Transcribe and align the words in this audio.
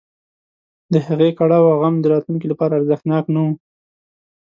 د 0.93 0.95
هغې 1.07 1.29
کړاو 1.39 1.65
او 1.71 1.77
غم 1.81 1.95
د 2.01 2.05
راتلونکي 2.13 2.47
لپاره 2.51 2.77
ارزښتناک 2.79 3.25
نه 3.35 3.41
و. 3.45 3.47